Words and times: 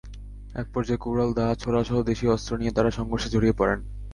একপর্যায়ে 0.55 1.01
কুড়াল, 1.01 1.29
দা, 1.33 1.45
ছোরাসহ 1.55 1.97
দেশীয় 2.01 2.31
অস্ত্র 2.31 2.51
নিয়ে 2.57 2.75
তাঁরা 2.75 2.91
সংঘর্ষে 2.91 3.29
জড়িয়ে 3.29 3.57
পড়েন। 3.57 3.79